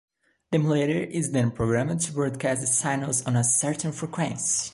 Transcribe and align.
The 0.51 0.57
modulator 0.57 0.97
is 1.03 1.29
then 1.31 1.51
programmed 1.51 1.99
to 2.01 2.11
broadcast 2.11 2.61
the 2.61 2.65
signals 2.65 3.23
on 3.27 3.35
a 3.35 3.43
certain 3.43 3.91
frequency. 3.91 4.69